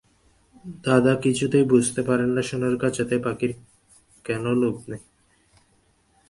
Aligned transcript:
দাদা 0.85 1.13
কিছুতেই 1.15 1.65
বুঝতে 1.65 2.01
পারেন 2.01 2.29
না 2.29 2.41
সোনার 2.41 2.75
খাঁচাতে 2.77 3.15
পাখির 3.19 3.51
কেন 4.25 4.43
লোভ 4.53 4.75
নেই। 4.87 5.01